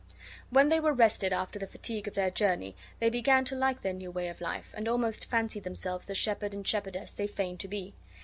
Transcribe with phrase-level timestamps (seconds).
[0.49, 3.93] When they were rested after the fatigue of their journey, they began to like their
[3.93, 7.67] new way of life, and almost fancied themselves the shepherd and shepherdess they feigned to
[7.67, 7.93] be.